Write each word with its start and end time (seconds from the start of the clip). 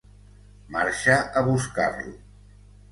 Marxa 0.75 1.17
a 1.43 1.47
buscar-lo. 1.51 2.17